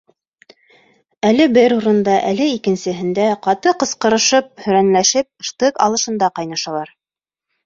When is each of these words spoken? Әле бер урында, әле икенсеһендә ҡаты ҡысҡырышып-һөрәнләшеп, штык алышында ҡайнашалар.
Әле 1.27 1.45
бер 1.57 1.75
урында, 1.75 2.15
әле 2.29 2.47
икенсеһендә 2.53 3.27
ҡаты 3.45 3.75
ҡысҡырышып-һөрәнләшеп, 3.85 5.29
штык 5.51 5.79
алышында 5.89 6.33
ҡайнашалар. 6.43 6.97